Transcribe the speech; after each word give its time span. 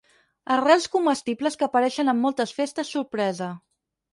Arrels 0.53 0.87
comestibles 0.95 1.59
que 1.59 1.67
apareixen 1.67 2.11
en 2.15 2.19
moltes 2.25 2.57
festes 2.61 2.91
sorpresa. 2.99 3.53